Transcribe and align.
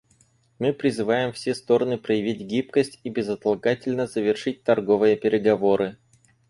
Мы 0.57 0.73
призываем 0.73 1.31
все 1.31 1.53
стороны 1.53 1.99
проявить 1.99 2.39
гибкость 2.41 2.99
и 3.03 3.11
безотлагательно 3.11 4.07
завершить 4.07 4.63
торговые 4.63 5.15
переговоры. 5.15 5.99